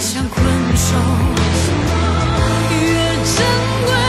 [0.00, 0.44] 想困
[0.76, 0.94] 守？
[2.70, 2.94] 越
[3.24, 3.44] 珍
[3.86, 4.07] 贵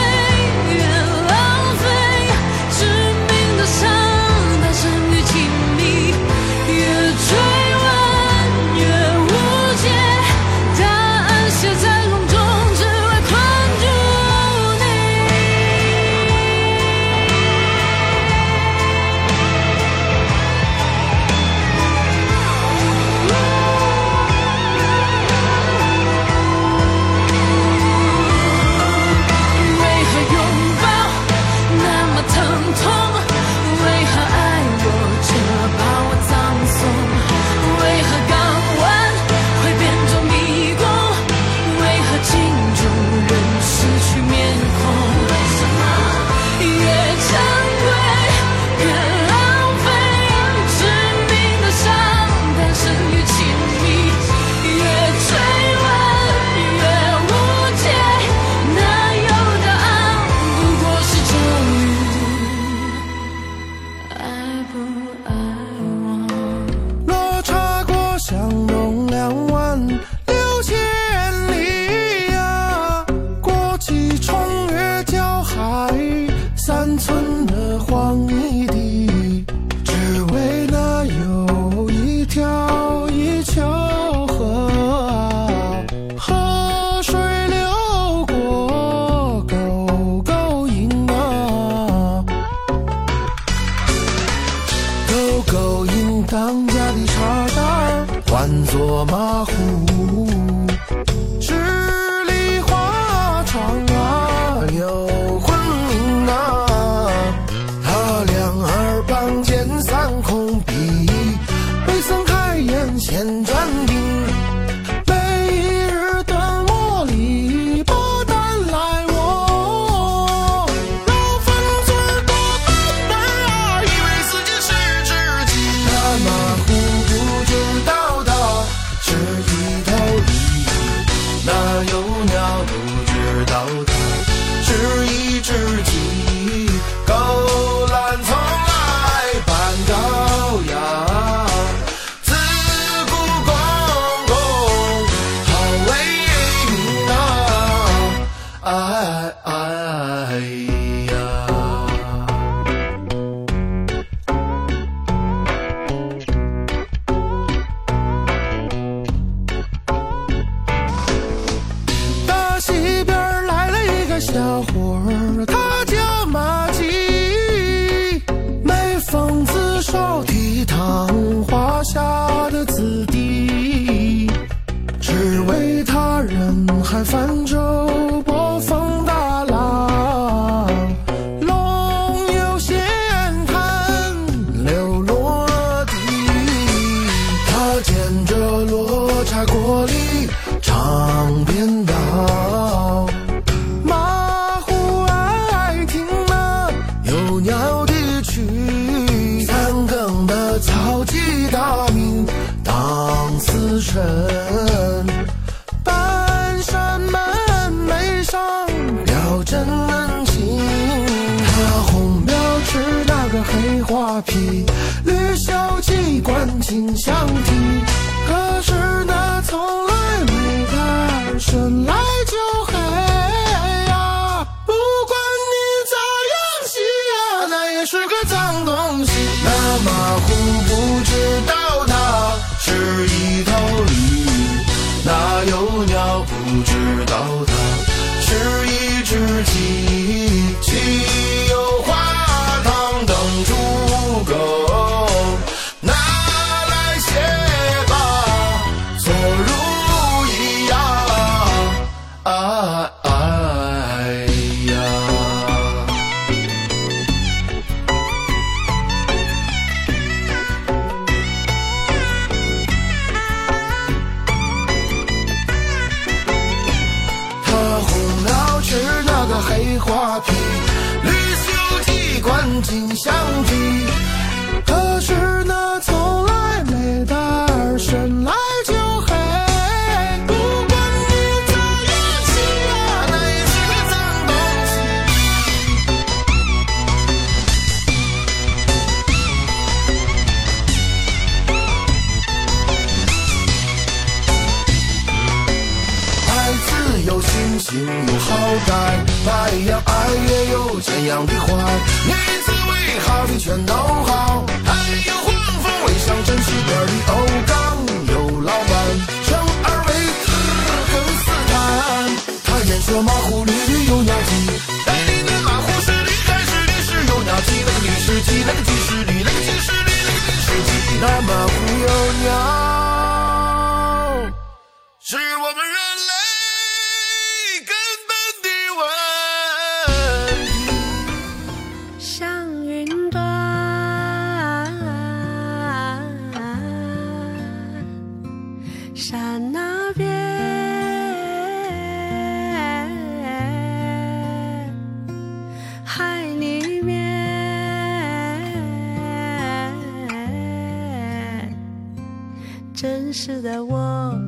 [352.80, 354.18] 真实的我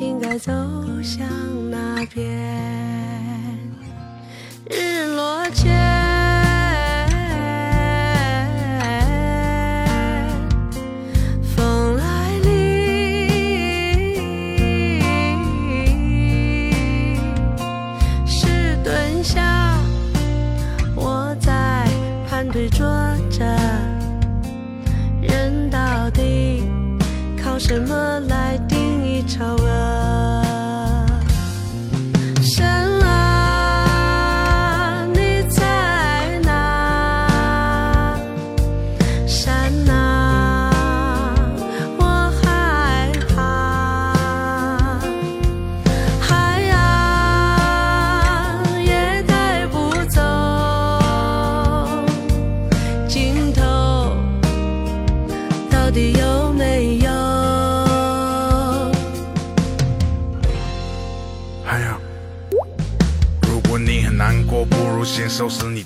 [0.00, 0.52] 应该走
[1.04, 1.24] 向
[1.70, 2.26] 哪边。
[4.68, 5.95] 日落前，
[27.66, 28.15] 什么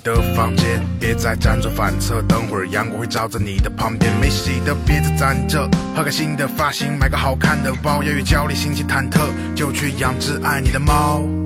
[0.03, 2.21] 的房间，别再辗转反侧。
[2.23, 9.19] 等会儿阳光会照在你的旁边，没洗的别再攒着，换个新的发型，买个好看的包，要越焦虑，心情忐忑，
[9.55, 11.40] 就去养只爱你的猫。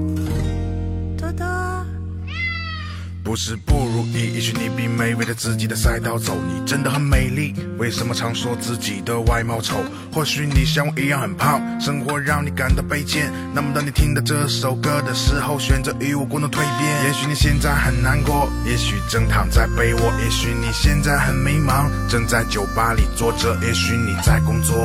[3.36, 7.54] 不是不如意，也许你并没围着自己的赛道走，你真的很美丽。
[7.78, 9.76] 为什么常说自己的外貌丑？
[10.14, 13.30] 或许你像我一样很胖，生活让你感到卑贱。
[13.54, 17.04] 那么当你听到这首歌的时候，选择与我共同蜕变。
[17.04, 24.78] 也许你现在很难过，也许正躺在被窝，也许你现在很迷茫，正在酒吧里坐着，也许你在工作，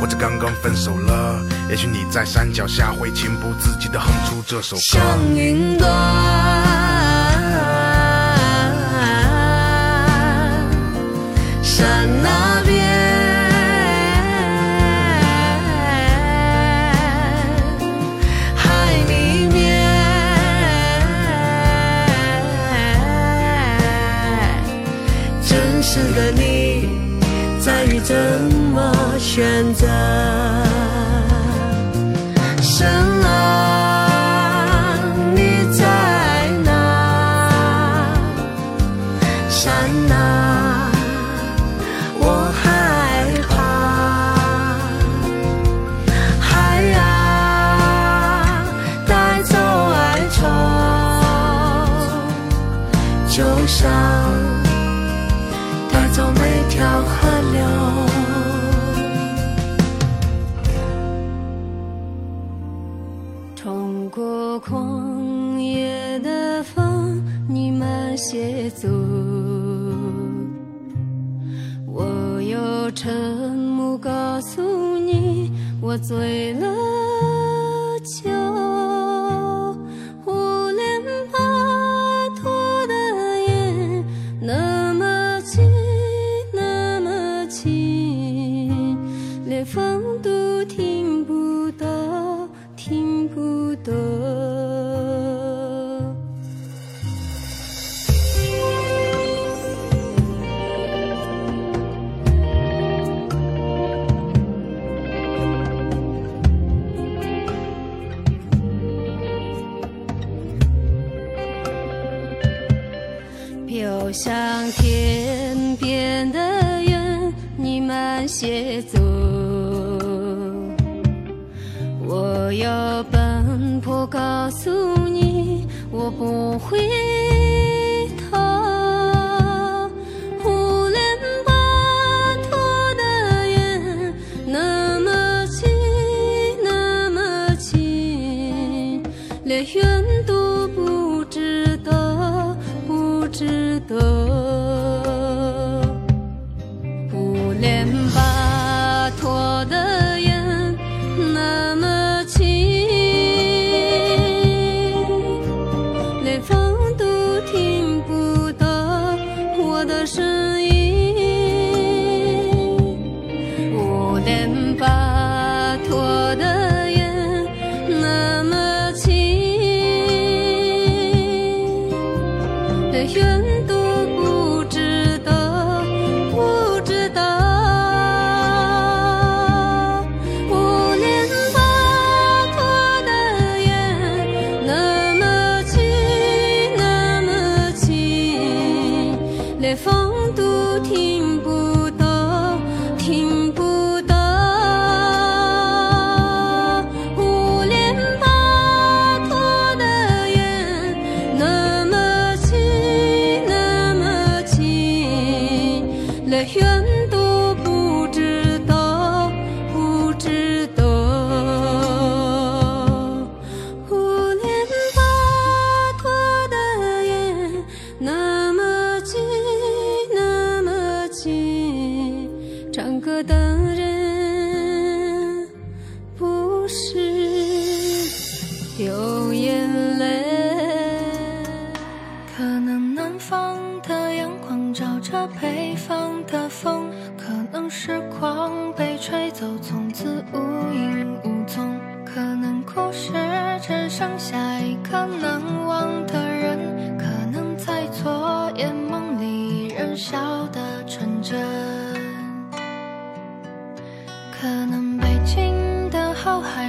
[0.00, 1.40] 或者刚刚分手了。
[1.70, 4.82] 也许你在山脚下会情不自禁地哼出这首歌。
[4.82, 5.00] 像
[5.36, 5.88] 云端，
[11.82, 12.70] 山那边
[18.54, 18.62] 海
[19.08, 19.58] 里面
[25.44, 26.88] 真实的你
[27.58, 28.14] 在于怎
[28.72, 29.88] 么选择？
[32.62, 33.11] 生
[72.94, 73.12] 沉
[73.56, 76.66] 默告诉你我醉了
[78.22, 78.81] 酒。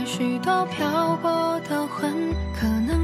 [0.05, 2.13] 许多漂泊的魂
[2.53, 3.02] 可能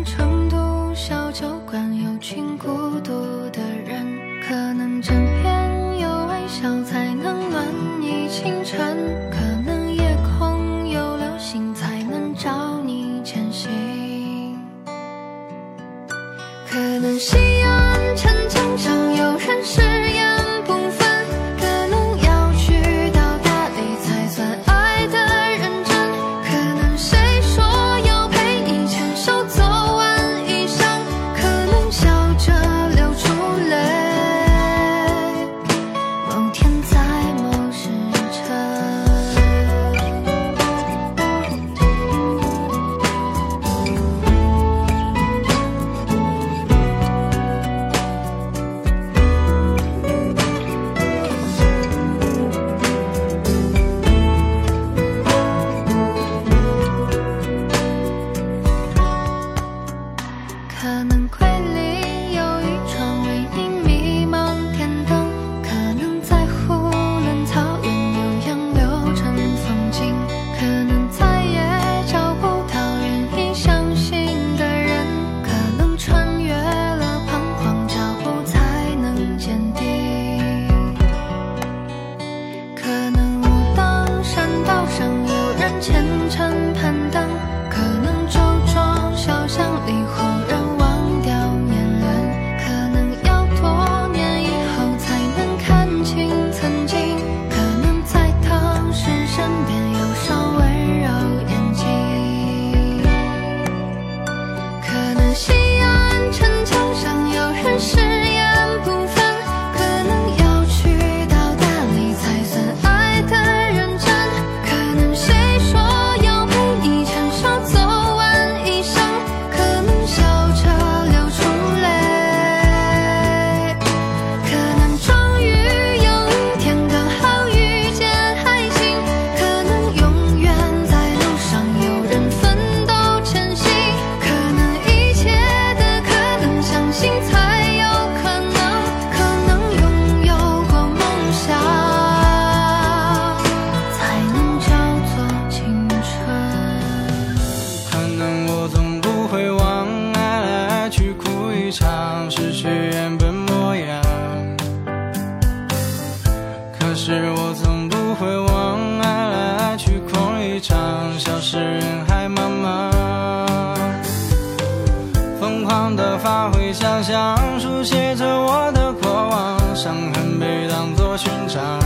[167.57, 171.79] 书写着我的过往，伤痕被当作勋章。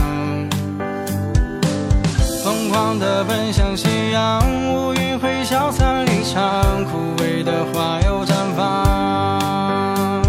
[2.42, 4.42] 疯狂的奔向夕阳，
[4.74, 10.22] 乌云会消散离场，枯萎的花又绽放。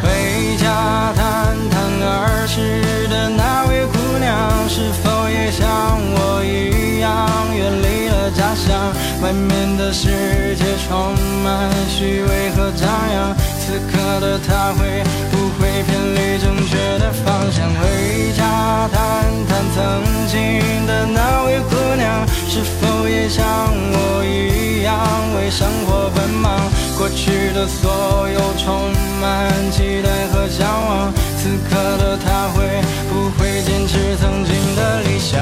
[0.00, 5.66] 回家谈谈儿时的那位姑娘，是否也像
[6.14, 7.10] 我一样
[7.56, 8.94] 远离了家乡？
[9.22, 11.14] 外面的世界充
[11.88, 17.68] 虚伪和张扬，此刻的她会不会偏离正确的方向？
[17.74, 19.78] 回家谈谈曾
[20.28, 24.94] 经的那位姑娘，是否也像我一样
[25.36, 26.60] 为生活奔忙？
[26.98, 35.40] 过去的所有充满期待和向往，此刻的她会不会坚持曾经的理想？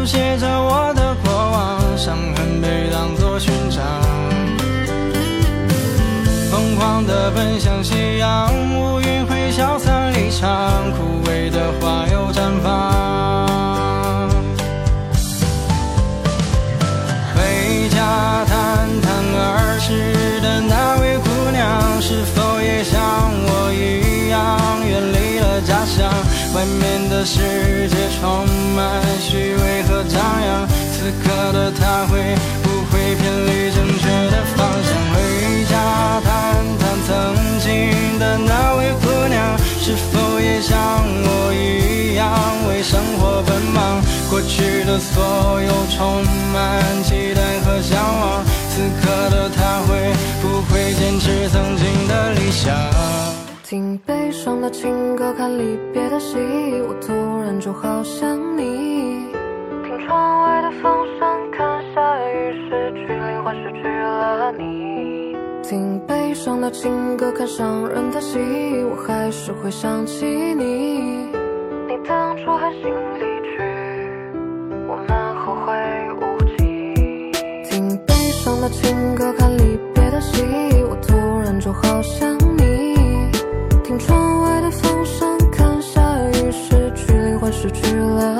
[0.00, 3.84] 书写着我的过往，伤痕被当作勋章。
[6.50, 14.30] 疯狂的奔向夕阳，乌云会消散离场，枯萎的花又绽放。
[17.34, 26.10] 回家谈谈儿时的那位姑娘，是否也像我一样远离了家乡？
[26.52, 27.79] 外面的世
[31.10, 34.94] 此刻的她会不会偏离正确的方向？
[35.12, 35.74] 回家
[36.20, 36.30] 谈
[36.78, 42.30] 谈曾经的那位姑娘，是否也像我一样
[42.68, 44.00] 为生活奔忙？
[44.30, 52.72] 过去的所有充满期待和向往，此刻的她会不会坚持曾经的理想？
[53.64, 56.36] 听悲伤的情歌，看离别的戏，
[56.88, 59.29] 我突然就好想你。
[60.10, 65.36] 听窗外的风声，看下雨失去灵魂，失去了你。
[65.62, 68.36] 听悲伤的情歌，看伤人的戏，
[68.90, 71.30] 我还是会想起你。
[71.86, 73.62] 你当初狠心离去，
[74.88, 75.72] 我们后悔
[76.18, 77.30] 无期。
[77.70, 80.42] 听悲伤的情歌，看离别的戏，
[80.90, 83.30] 我突然就好想你。
[83.84, 88.39] 听窗外的风声，看下雨失去灵魂，失去了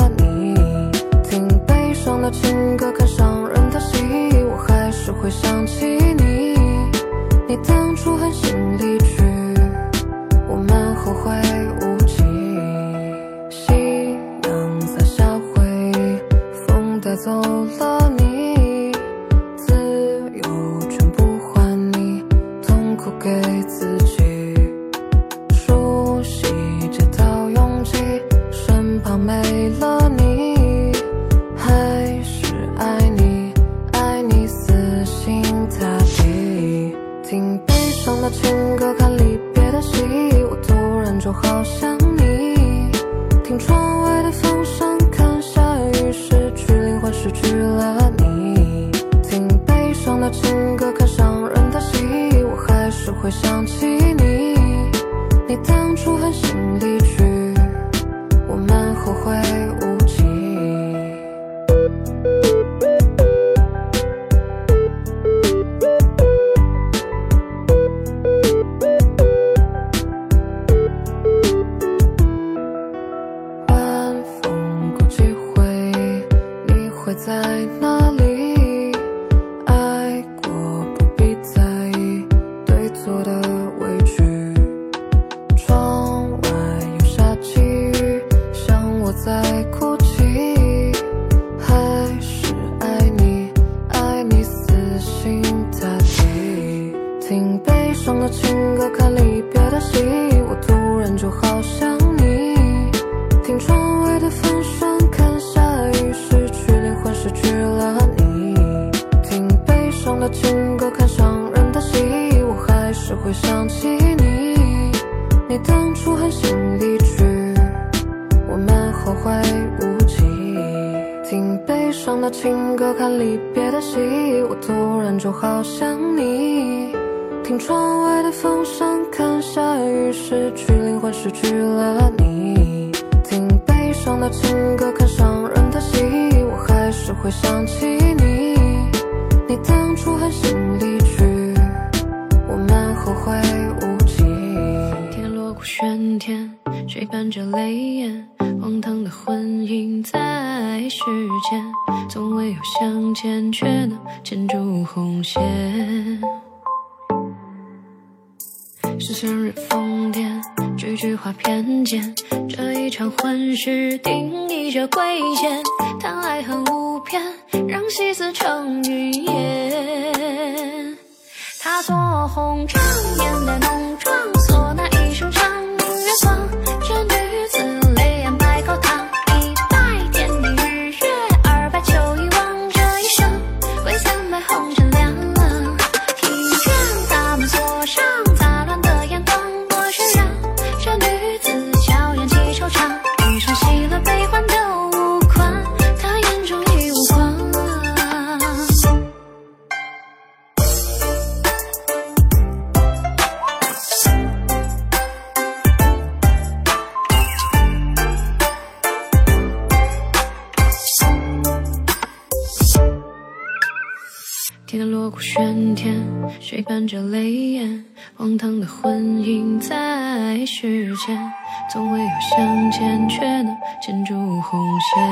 [223.83, 225.03] 牵住红线，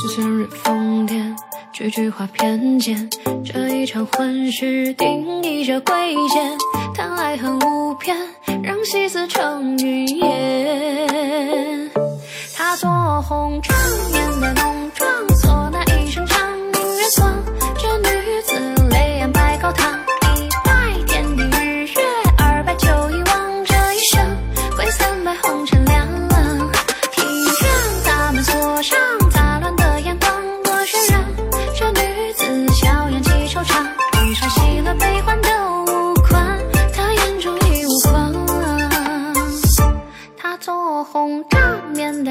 [0.00, 1.36] 是三人疯癫，
[1.72, 3.10] 句句话偏见。
[3.44, 6.56] 这一场婚事，定义着贵贱。
[6.94, 8.16] 叹爱恨无偏，
[8.62, 11.90] 让细丝成云烟。
[12.56, 12.88] 她做
[13.22, 13.76] 红帐，
[14.12, 15.08] 面了浓妆。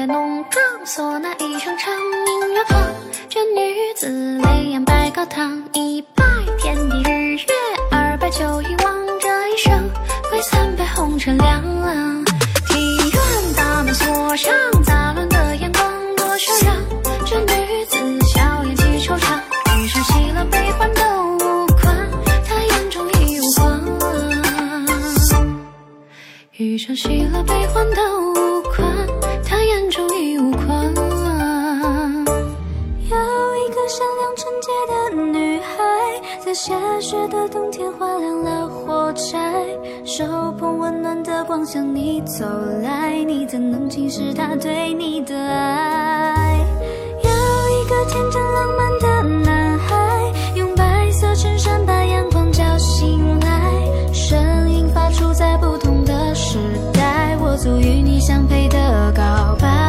[0.06, 2.80] 浓妆唢呐一声唱明月光
[3.28, 6.24] 这女子泪眼拜高堂一拜
[6.58, 7.44] 天地日月
[7.90, 9.90] 二拜酒一忘这一生
[10.30, 11.62] 归三拜红尘凉
[12.68, 16.76] 庭院大门锁上杂乱的眼光多喧嚷
[17.26, 19.40] 这女子笑颜几惆怅
[19.78, 21.02] 余生喜乐悲欢都
[21.34, 22.08] 无关
[22.46, 23.80] 她眼中已无光
[26.52, 28.62] 余生喜乐悲欢都无
[36.48, 39.66] 在下雪的冬天，划亮了火柴，
[40.02, 40.24] 手
[40.58, 42.46] 捧温暖的光向你走
[42.82, 46.58] 来，你怎能轻视他对你的爱？
[47.22, 56.58] 有一个天真浪漫的男孩，用白色衬衫把阳光叫醒来，声音发出在不同的时
[56.94, 59.87] 代，我足与你相配的告白。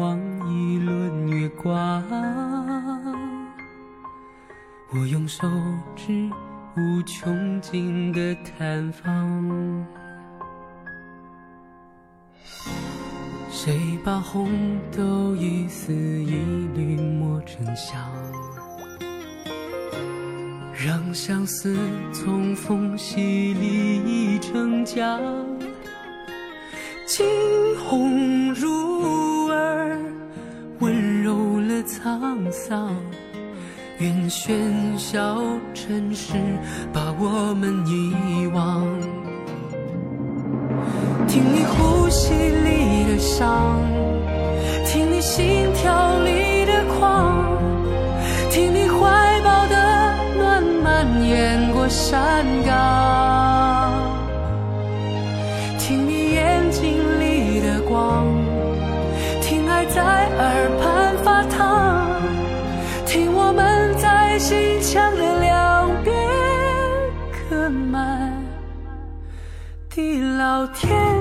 [0.00, 0.18] 望
[0.50, 2.02] 一轮月光
[4.92, 5.46] 我用手
[5.94, 6.30] 指
[6.74, 9.86] 无穷尽的探访。
[13.50, 14.48] 谁把红
[14.90, 18.00] 豆一丝一缕磨成香？
[20.72, 21.76] 让相思
[22.10, 25.20] 从缝隙里溢成江
[27.10, 27.26] 惊
[27.76, 29.98] 鸿入耳
[30.78, 32.94] 温柔了沧桑
[33.98, 35.42] 愿喧嚣
[35.74, 36.34] 尘世
[36.92, 38.86] 把我们遗忘。
[41.26, 43.76] 听你呼吸里的伤
[44.86, 47.44] 听你心跳里的狂
[48.52, 53.89] 听你怀抱的暖蔓延过山岗。
[56.80, 58.26] 心里的光
[59.42, 62.10] 听爱在耳畔发烫
[63.04, 66.16] 听我们在心墙的两边
[67.30, 68.32] 刻满
[69.90, 71.19] 地老天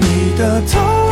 [0.00, 1.07] 你的头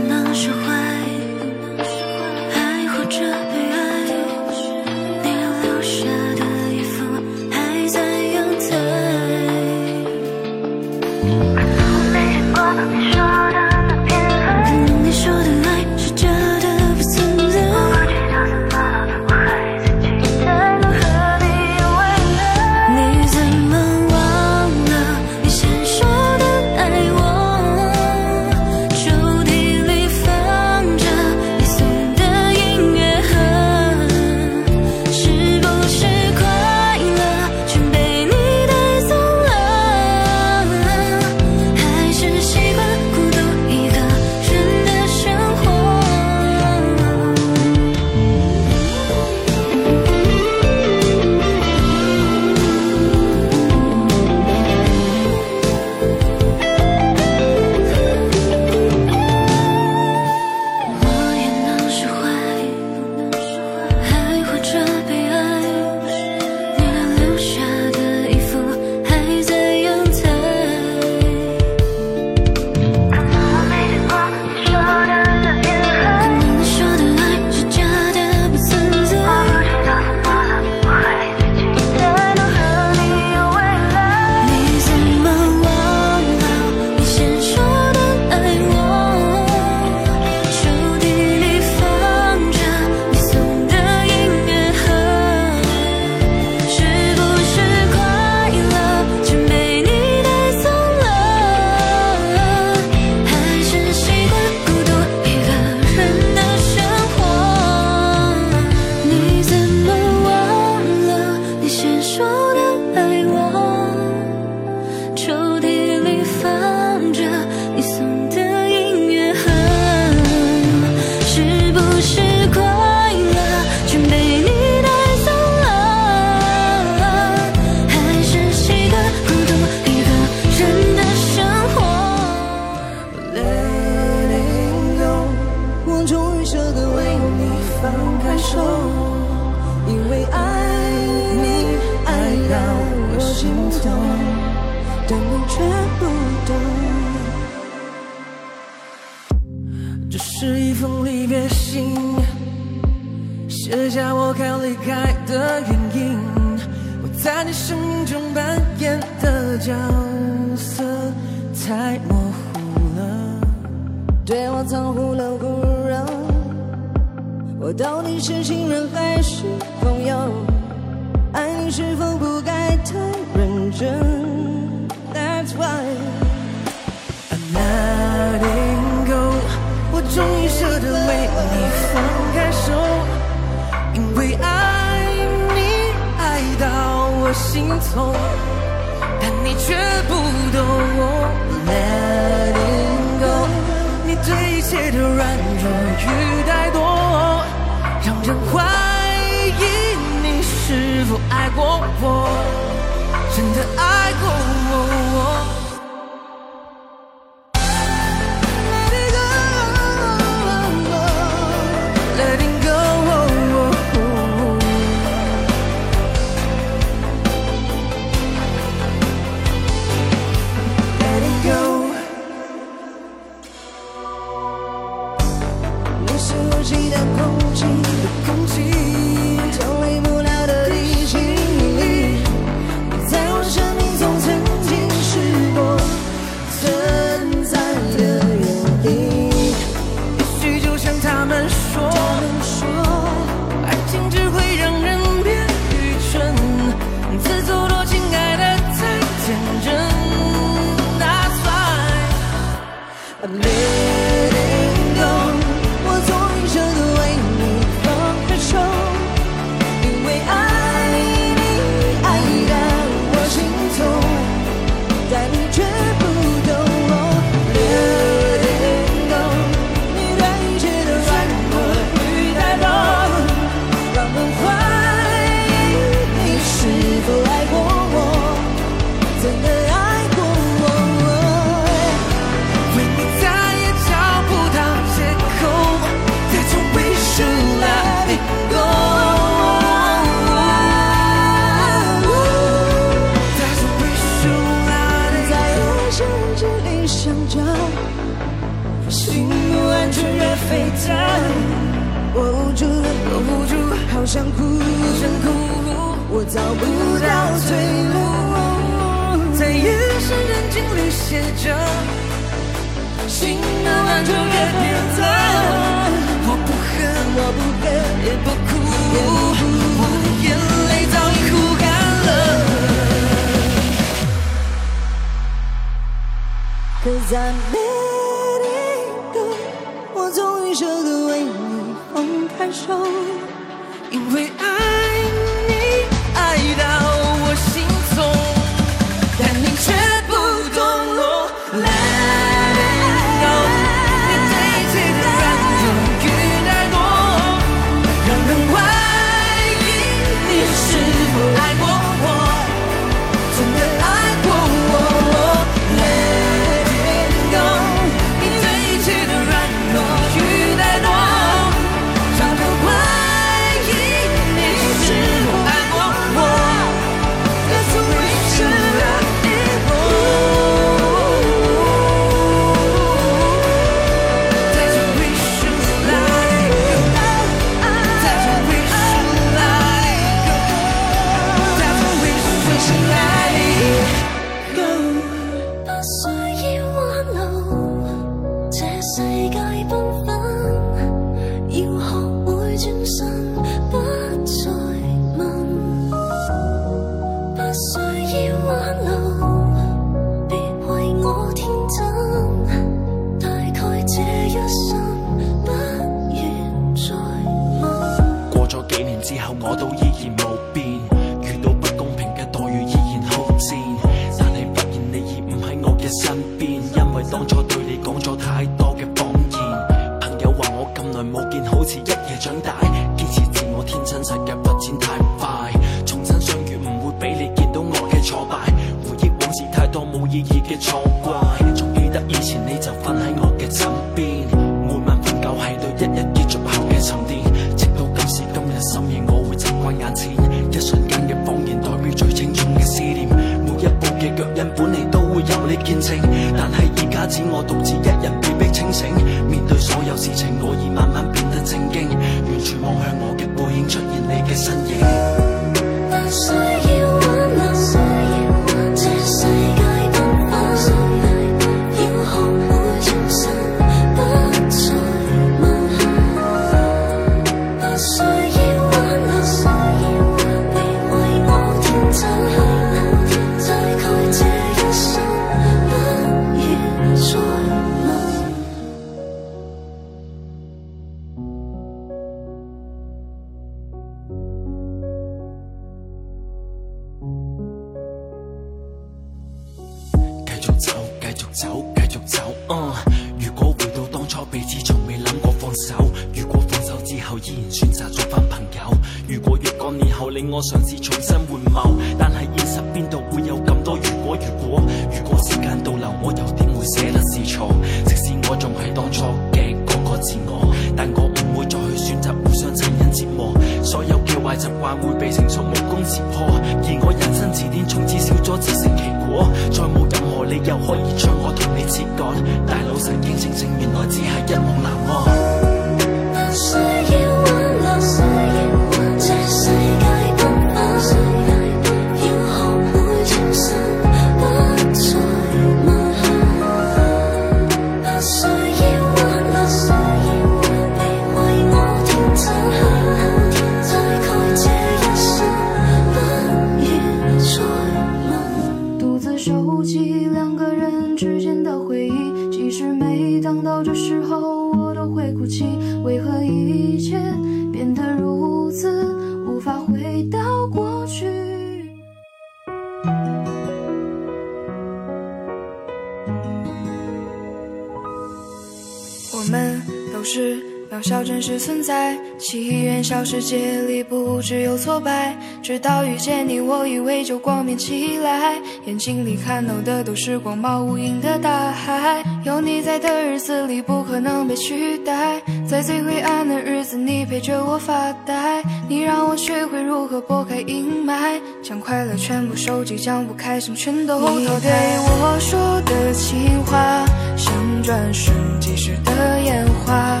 [572.54, 575.16] 机缘，小世界里不只有挫败。
[575.42, 582.04] 直到遇见你，我以为就光明起来，眼睛里看到的都是广袤无垠的大海。
[582.24, 585.20] 有你在的日子里，不可能被取代。
[585.48, 588.40] 在最灰暗的日子，你陪着我发呆。
[588.68, 594.20] 你让我学会如何拨开阴霾，将快乐全部收集，将不开心全都淘汰。
[594.20, 596.86] 你对我说的情话，
[597.16, 597.34] 像
[597.64, 600.00] 转瞬即逝的烟花。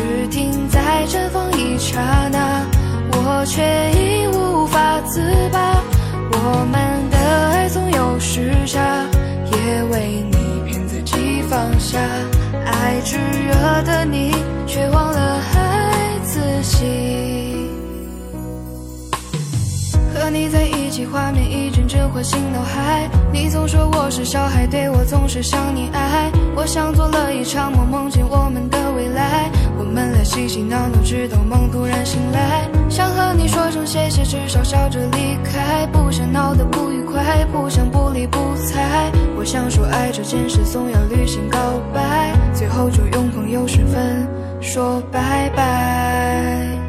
[0.00, 2.00] 只停在绽放一刹
[2.32, 2.64] 那
[3.12, 3.60] 我却
[3.92, 5.20] 已无法自
[5.52, 5.82] 拔
[6.32, 7.18] 我们的
[7.50, 8.80] 爱总有时差
[9.52, 11.98] 也为你骗自己放下。
[12.64, 14.34] 爱炙热的你
[14.66, 15.38] 却忘了
[20.20, 23.08] 和你在一起，画面一帧帧唤醒脑海。
[23.32, 26.30] 你总说我是小孩，对我总是想溺爱。
[26.54, 29.50] 我像做了一场梦，梦见我们的未来。
[29.78, 32.68] 我们俩嬉嬉闹闹，直到梦突然醒来。
[32.90, 35.86] 想和你说声谢谢，至少笑着离开。
[35.86, 39.10] 不想闹得不愉快，不想不理不睬。
[39.38, 41.58] 我想说爱这件事，总要履行告
[41.94, 44.28] 白，最后就用朋友身份
[44.60, 46.79] 说拜拜。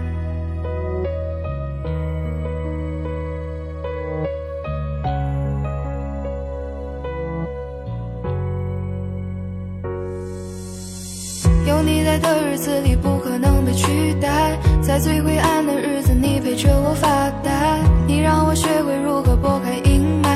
[12.12, 17.08] 在的日子里不可能被取代，在最灰暗的日子，你陪着我发
[17.42, 20.28] 呆，你让我学会如何拨开阴霾，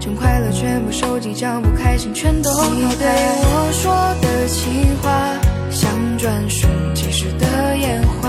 [0.00, 2.50] 将快乐全部收集，将不开心全都。
[2.74, 5.38] 你对我说的情话，
[5.70, 8.28] 像转瞬即逝的烟花，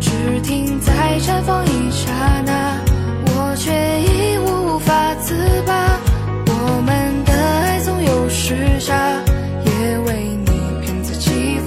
[0.00, 0.10] 只
[0.42, 2.10] 停在绽放一刹
[2.44, 2.80] 那，
[3.26, 3.70] 我却
[4.10, 6.00] 已无法自拔。
[6.48, 9.22] 我们的爱总有时差，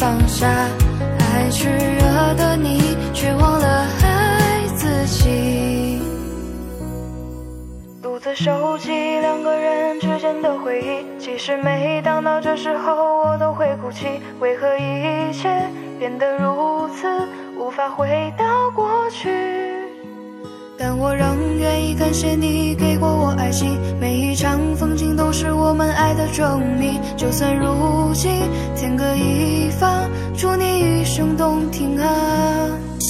[0.07, 0.47] 放下。
[1.19, 6.01] 爱炙热的你，却忘了爱自己。
[8.01, 8.89] 独自收集
[9.19, 14.21] 两个人之间的回忆，其实每当到这时候，我都会哭泣。
[14.39, 15.49] 为何一切
[15.99, 17.27] 变得如此，
[17.59, 19.66] 无法回到过去？
[20.79, 27.01] 但我仍愿意感谢你给过我爱情，每一场风景都是我们爱的证明。
[27.17, 28.31] 就算如今
[28.75, 30.07] 天各一方，
[30.37, 32.07] 祝你余生动听啊！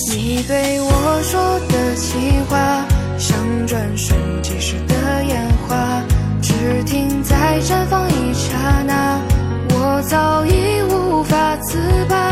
[0.09, 2.86] 你对我说的情话，
[3.18, 3.38] 像
[3.68, 6.01] 转瞬即逝的烟花，
[6.41, 6.53] 只
[6.86, 9.20] 停在绽放一刹那，
[9.72, 12.27] 我早已无法自拔。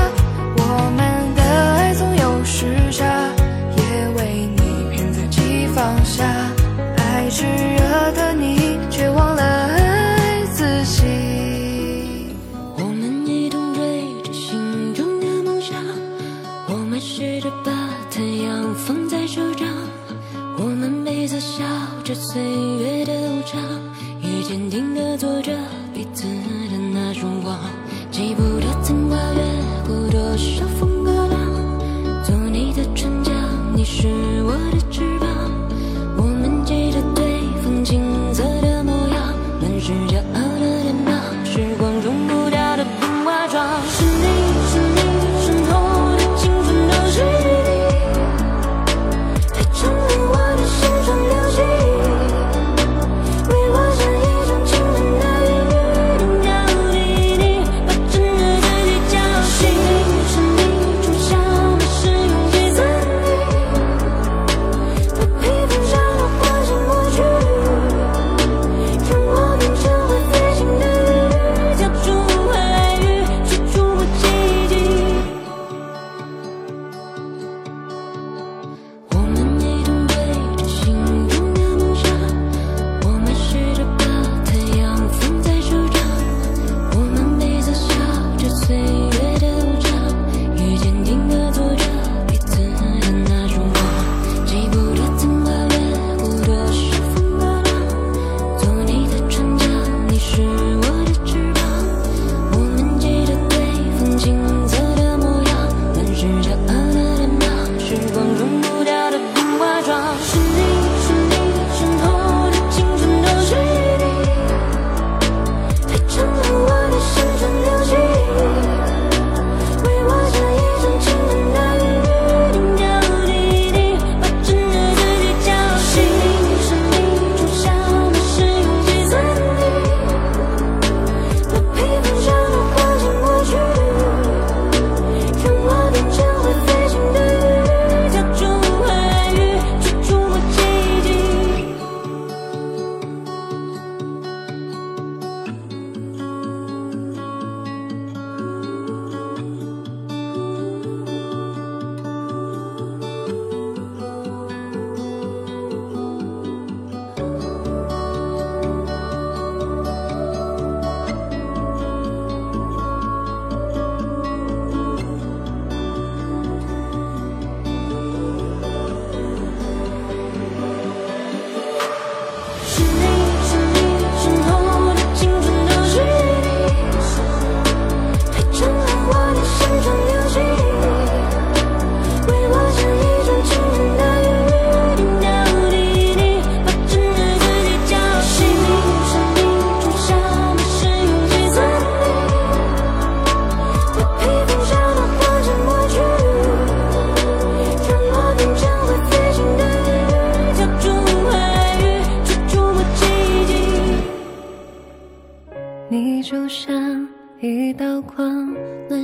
[16.95, 17.73] 们试着把
[18.09, 19.67] 太阳放在手掌，
[20.57, 21.61] 我们彼此笑
[22.05, 23.61] 着岁月的无常，
[24.21, 25.51] 也坚定地做着
[25.93, 26.25] 彼此。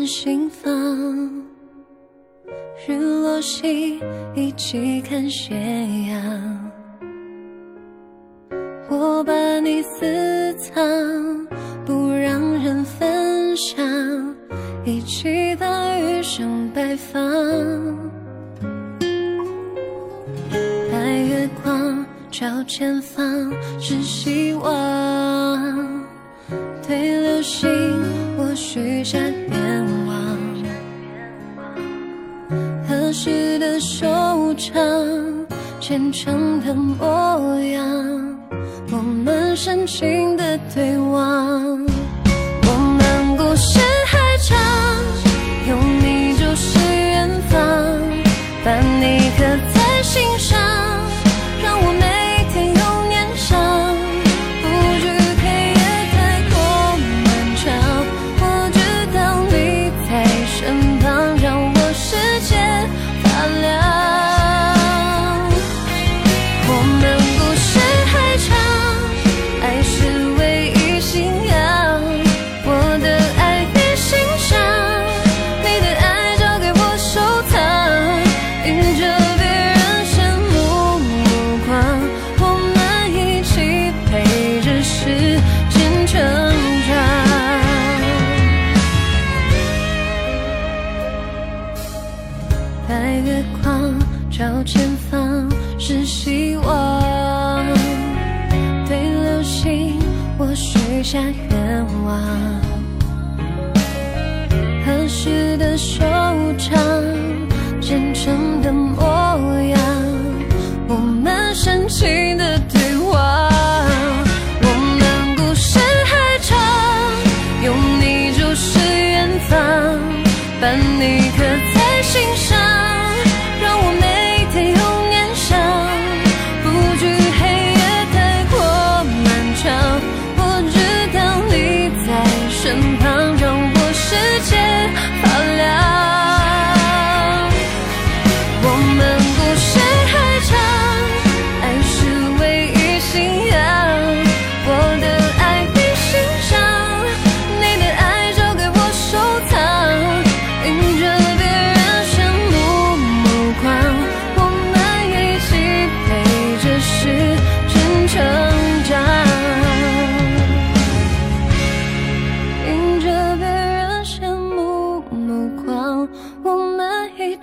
[0.05, 0.71] 心房
[2.87, 4.01] 日落西
[4.33, 5.53] 一起看斜
[6.09, 6.71] 阳
[8.89, 10.81] 我把你私藏
[11.85, 14.35] 不让人分享
[14.83, 17.21] 一起把余生拜访
[20.91, 26.00] 白月光照前方是希望
[26.91, 27.69] 对流星，
[28.37, 30.37] 我许下愿望。
[32.85, 34.77] 合时的收场，
[35.79, 37.85] 虔诚的模样，
[38.91, 41.79] 我们深情的对望。
[42.67, 44.59] 我们故事还长，
[45.69, 47.57] 有你就是远方，
[48.65, 49.70] 把你刻。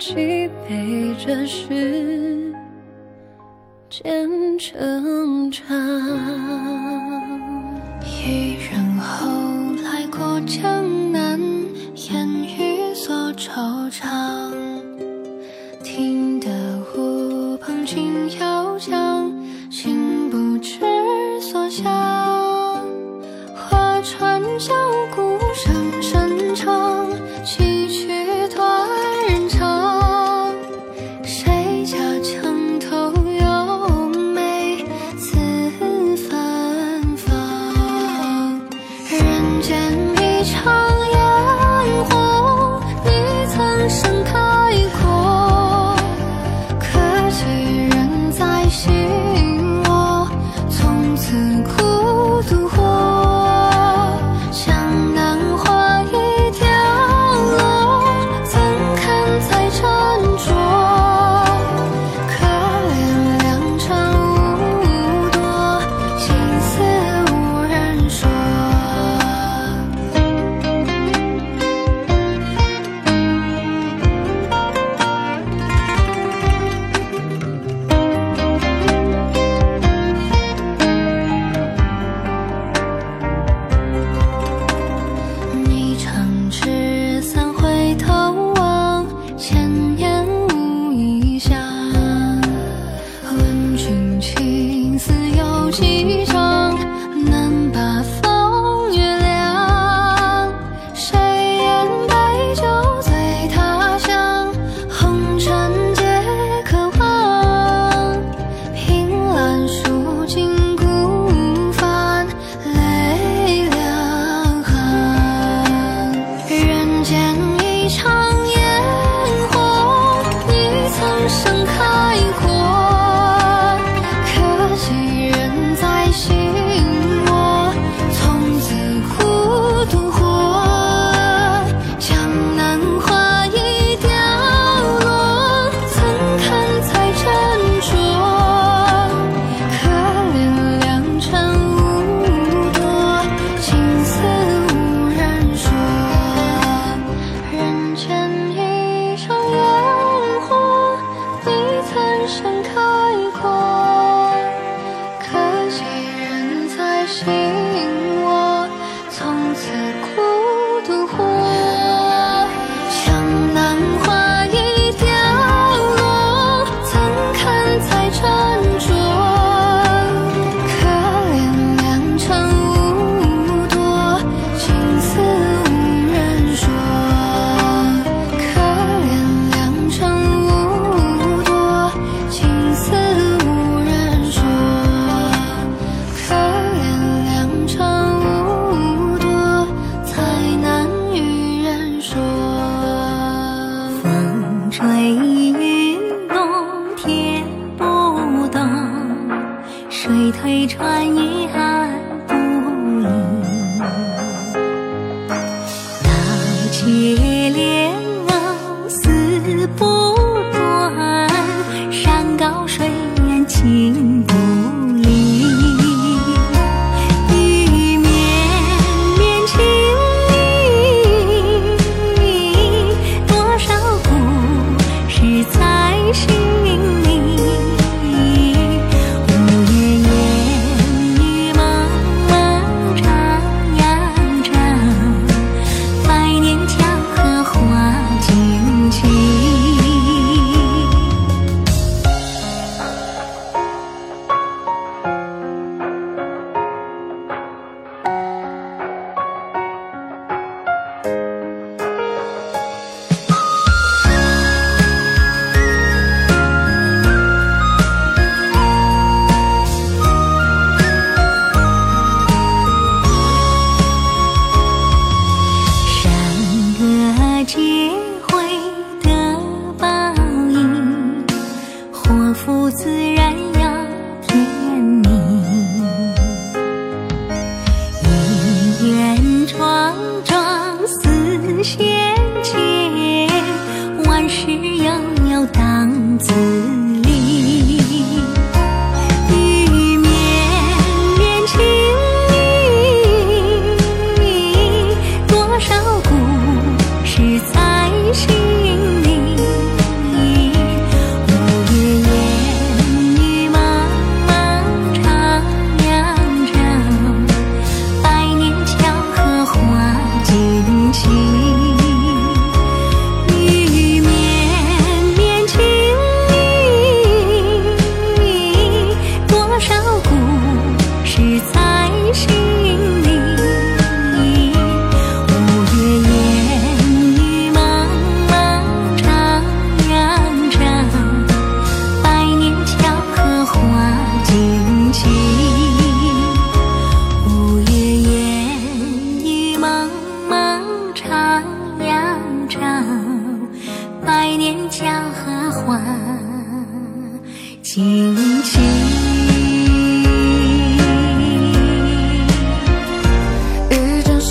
[0.09, 2.51] 西北这时
[3.91, 5.63] 间成长
[8.03, 9.29] 一人后
[9.83, 11.39] 来过江南
[12.09, 14.51] 烟雨锁惆怅，
[15.83, 16.49] 听得
[16.97, 19.31] 乌篷轻摇桨，
[19.69, 20.79] 心不知
[21.39, 22.08] 所向。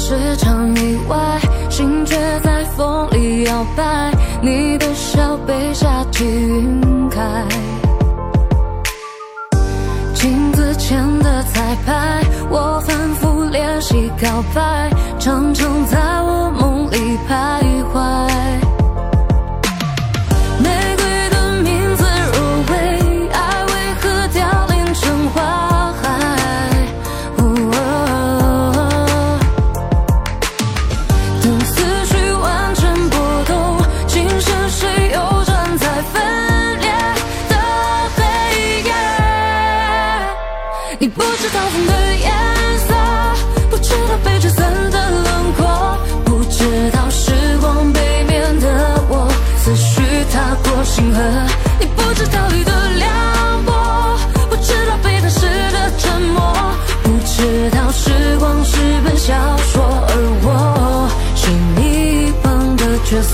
[0.09, 4.11] 是场意外心却在风里摇摆
[4.41, 7.21] 你的笑被夏季晕开
[10.15, 17.68] 镜子前的彩排我反复练习告白常常在我梦里徘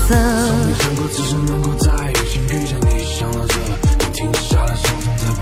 [0.07, 3.03] 从未想过，只是能够在有幸遇见你。
[3.17, 3.55] 想到这，
[3.97, 5.23] 你停下了手中的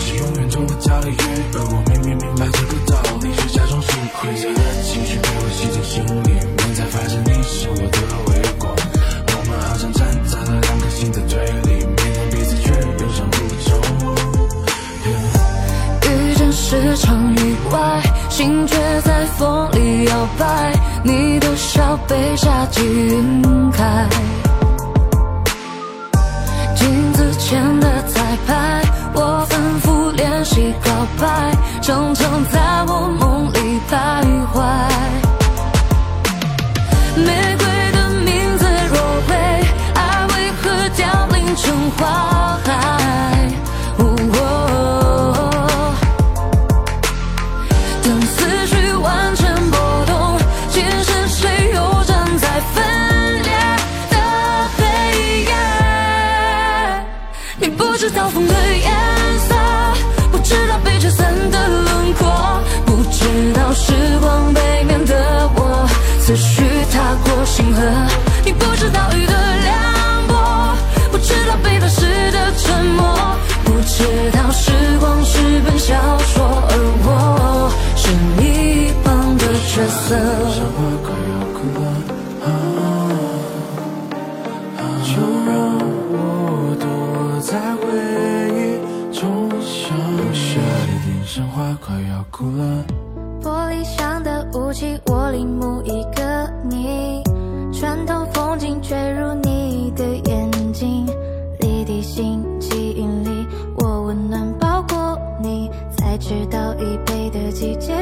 [0.00, 1.14] 是永远走不掉的约。
[1.54, 3.86] 而我明明明白这个道理，却假装吃
[4.18, 4.34] 亏。
[4.34, 8.74] 复杂的情绪被我吸进心里面，才发现你是我的微光。
[8.74, 11.94] 我们好像站在了两颗心的对立面，
[12.32, 13.70] 彼此却又相互依重。
[16.10, 17.06] 遇见是场
[17.36, 20.74] 意外，心却在风里摇摆。
[21.02, 23.59] 你的笑被夏季晕染。
[23.80, 24.06] 开。
[26.74, 28.82] 镜子前的彩排
[29.14, 34.89] 我反复练习告白常常在我梦里徘徊。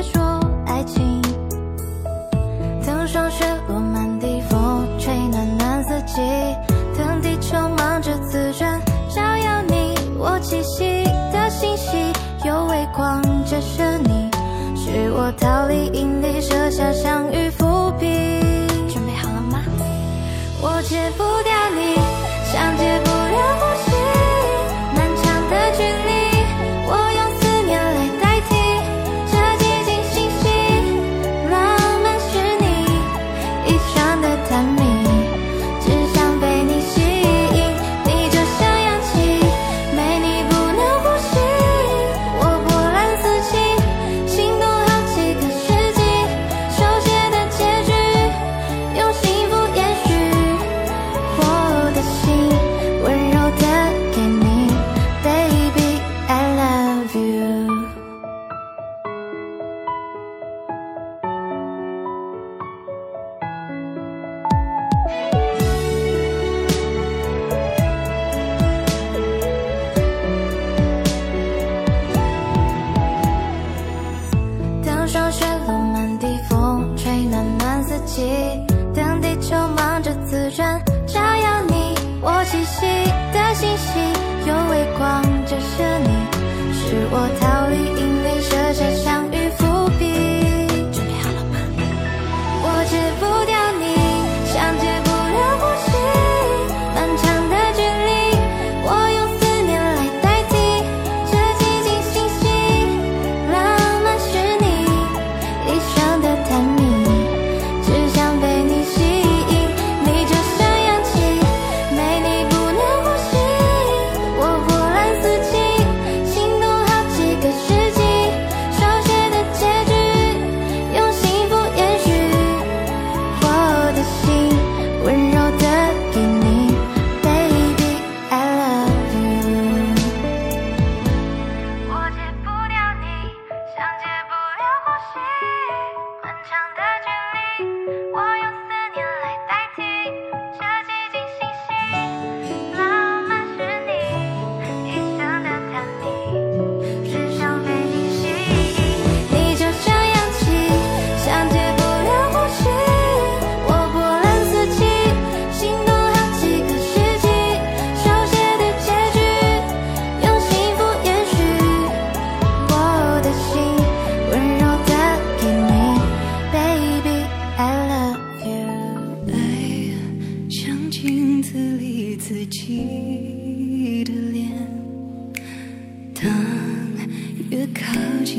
[0.02, 1.20] 说爱情。
[2.86, 6.20] 等霜雪落满地风吹暖暖四季
[6.96, 8.80] 等地球忙着自转
[9.14, 12.12] 照耀你我栖息的星系
[12.44, 14.30] 有微光折射你
[14.74, 18.06] 是我逃离引力设下相遇伏笔
[18.88, 19.60] 准备好了吗？
[20.62, 21.57] 我戒不掉。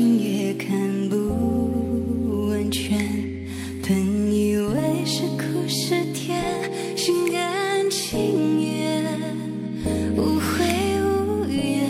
[0.00, 0.70] 也看
[1.10, 2.98] 不完全
[3.86, 6.42] 本以为是苦是甜
[6.96, 9.04] 心甘情愿
[10.16, 10.64] 无悔
[11.02, 11.86] 无怨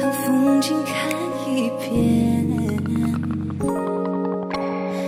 [0.00, 1.08] 当风景看
[1.46, 2.44] 一遍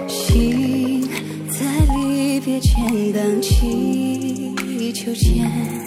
[0.09, 1.09] 心
[1.49, 1.65] 在
[1.95, 5.80] 离别前荡起秋千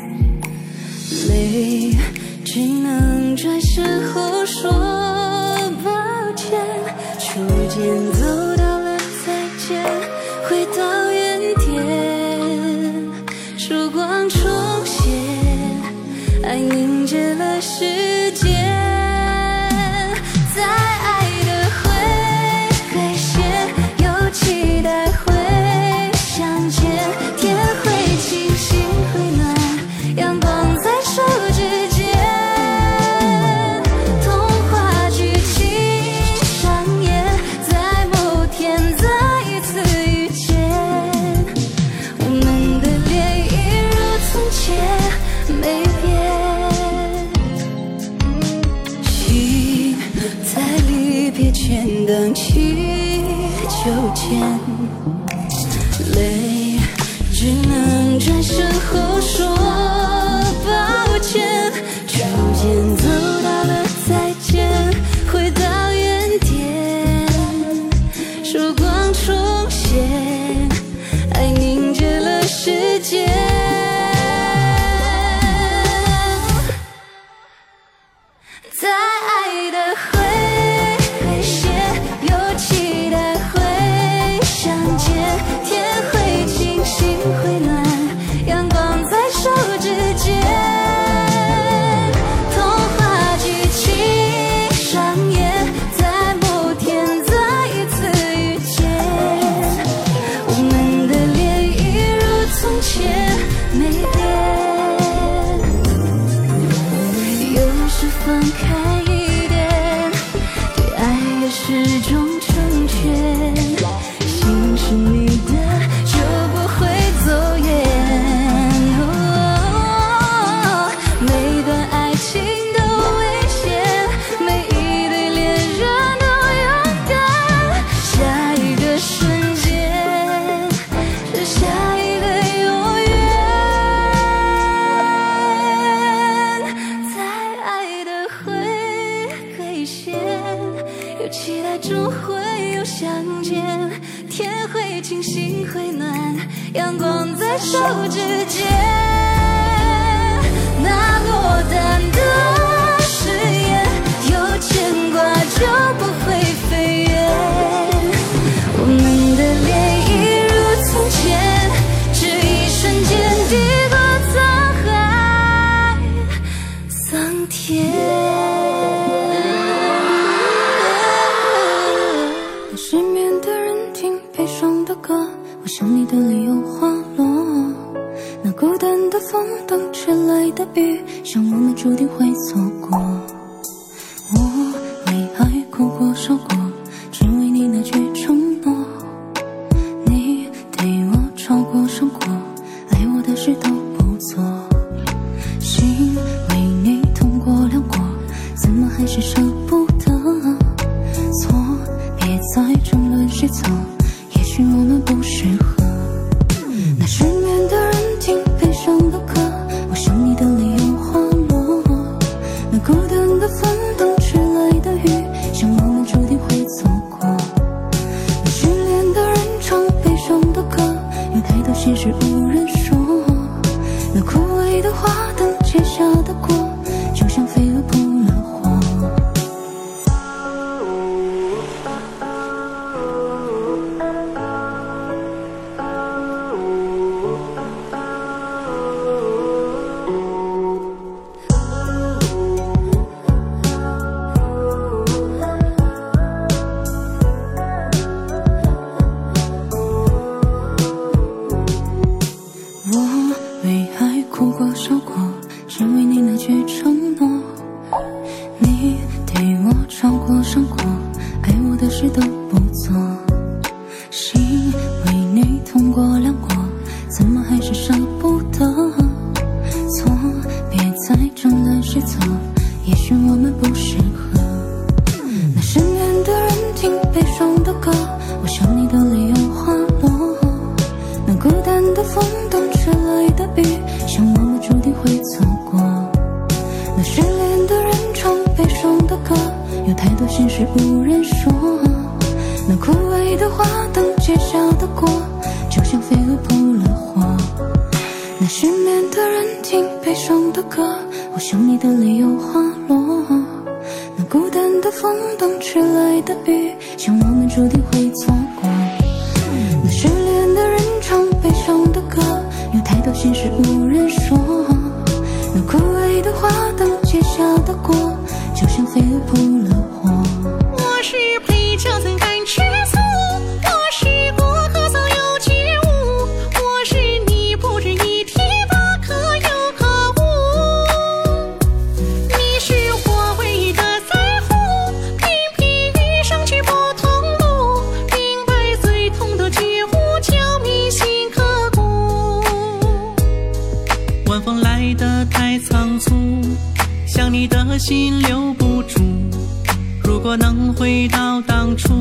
[350.76, 351.94] 回到当初。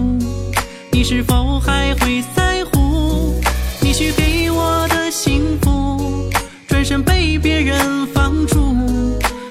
[0.90, 3.34] 你是否还会在乎？
[3.80, 6.30] 你许给我的幸福
[6.66, 8.76] 转身被别人放逐。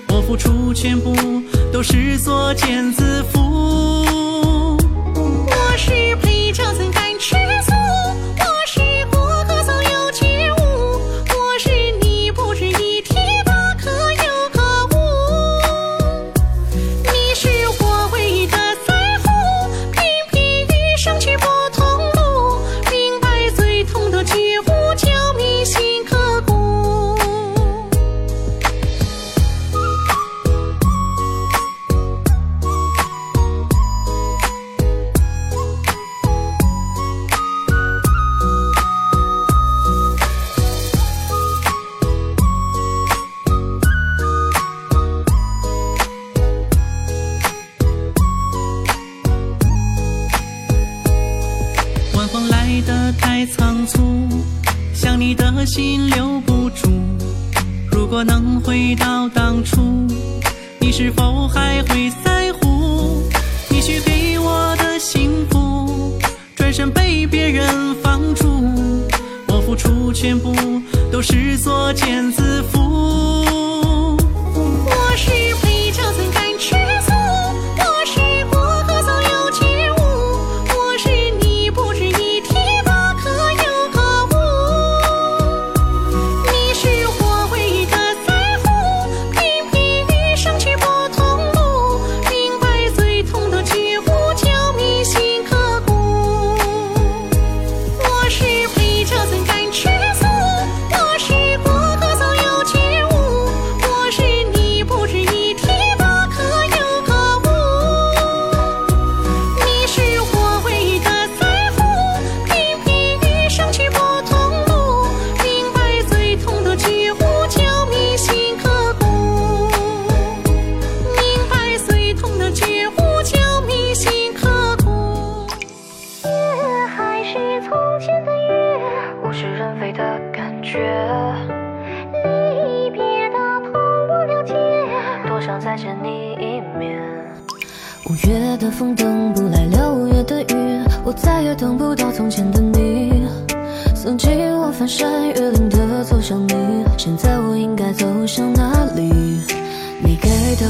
[0.10, 1.14] 我付出全部
[1.72, 3.51] 都是作茧自缚。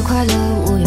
[0.02, 0.34] 快乐，
[0.66, 0.80] 我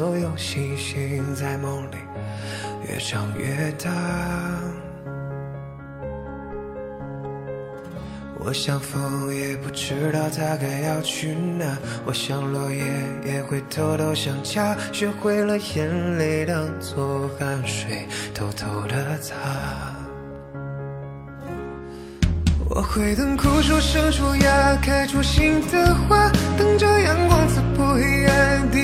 [0.00, 1.96] 所有星星在梦里
[2.88, 3.90] 越长越大。
[8.38, 12.82] 我想风也不知道它该要去哪，我想落叶
[13.26, 19.34] 也会偷偷想家，学会了眼泪当做汗水，偷偷的擦。
[22.70, 28.78] 我会等枯树生出芽，开出新的花，等着阳光刺破黑暗，第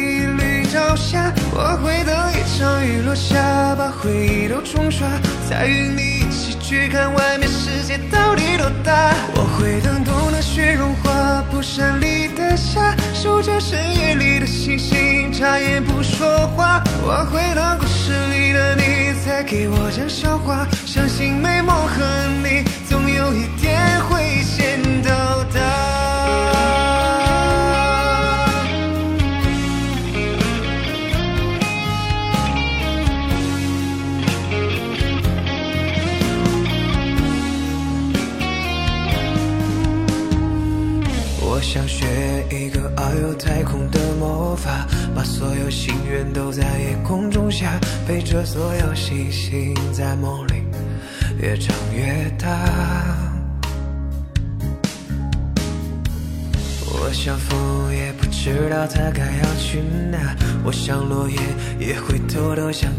[0.77, 1.33] 朝霞。
[1.53, 5.09] 我会等一场雨落下，把回忆都冲刷，
[5.49, 9.15] 再与你一起去看外面世界到底多大。
[9.35, 16.85] 我会等冬的雪融化，蒲山里的夏，守着深夜里的星星，眨眼不说话。
[17.03, 22.05] 我会等故事里的你再给我讲笑话，相信美梦和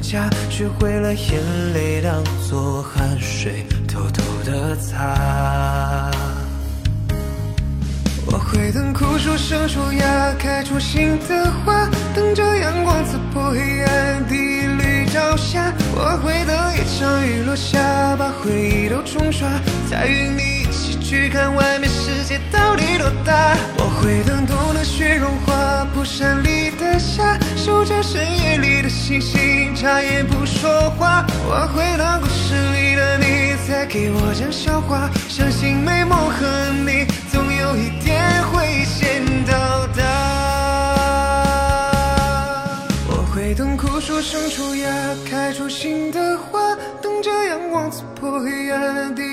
[0.08, 6.10] 学会了眼泪当作汗水，偷偷的擦。
[8.26, 15.74] 我会等枯树生出芽，开出新的花，等着阳光刺破黑暗，第一缕朝霞。
[15.94, 19.46] 我会等一场雨落下，把回忆都冲刷，
[19.92, 20.47] 再与你
[21.08, 23.56] 去看外面世界到底多大。
[23.78, 31.26] 我会等冬的雪融化，蒲山里的夏，守着深夜里的星星，眨眼不说话。
[31.48, 40.04] 我会等故事里的你再给我讲笑话，相信美梦和你总有一天会先到达。
[43.08, 44.92] 我会等枯树生出芽，
[45.30, 49.24] 开出新的花，等着阳光刺破黑暗，第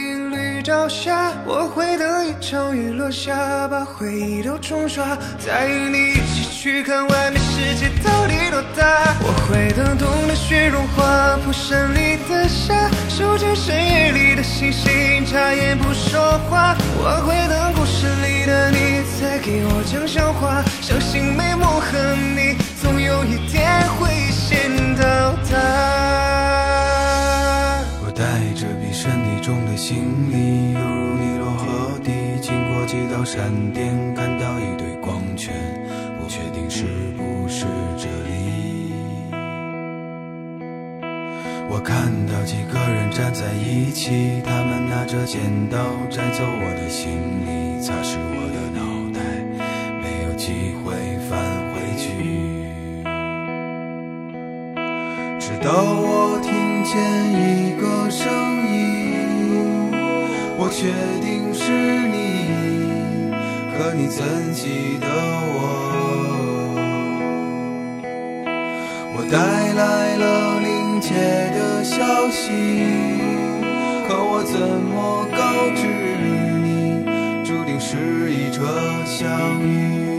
[0.65, 1.31] 朝霞。
[1.45, 9.15] 我会等一场雨落下，把回忆都冲刷，再与你一起去看外面世界到底多大。
[9.21, 16.75] 我会等冬的雪融化，蒲扇里的夏，数着深夜里的星星，眨眼不说话。
[16.97, 26.44] 我会等故事里的你再给我讲笑话，相信美梦和你，总有一天会先到达。
[29.45, 29.97] 身体重的行
[30.33, 32.11] 李，犹如尼罗河底，
[32.41, 35.53] 经过几道闪电，看到一堆光圈，
[36.19, 36.85] 不确定是
[37.15, 37.67] 不是
[37.99, 38.95] 这里。
[41.69, 45.77] 我看到几个人站在一起，他们拿着剪刀
[46.09, 47.13] 摘走我的行
[47.45, 48.44] 李，擦拭我
[60.85, 60.91] 确
[61.23, 63.33] 定是你，
[63.73, 65.57] 可你怎记得我？
[69.17, 69.39] 我带
[69.73, 71.15] 来了临界
[71.55, 72.51] 的消息，
[74.07, 75.87] 可我怎么告知
[76.63, 77.03] 你，
[77.43, 78.63] 注定是一场
[79.07, 80.14] 相遇？